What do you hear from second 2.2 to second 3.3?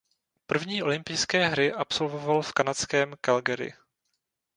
v kanadském